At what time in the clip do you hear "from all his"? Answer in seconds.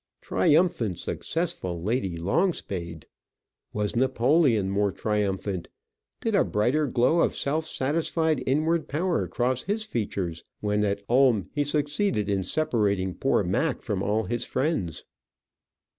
13.83-14.43